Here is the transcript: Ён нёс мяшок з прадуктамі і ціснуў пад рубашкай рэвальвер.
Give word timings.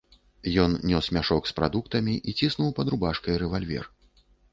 Ён 0.61 0.71
нёс 0.91 1.09
мяшок 1.17 1.43
з 1.49 1.53
прадуктамі 1.59 2.15
і 2.31 2.35
ціснуў 2.39 2.73
пад 2.79 2.87
рубашкай 2.95 3.39
рэвальвер. 3.45 3.85